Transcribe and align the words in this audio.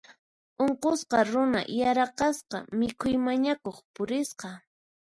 Unqusqa 0.63 1.17
runa 1.29 1.61
yaraqasqa 1.79 2.57
mikhuy 2.77 3.15
mañakuq 3.25 3.77
purisqa. 3.93 4.49